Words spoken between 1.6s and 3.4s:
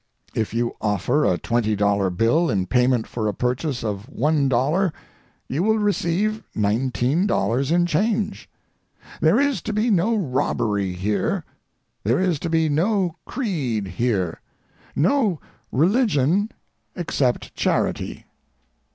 dollar bill in payment for a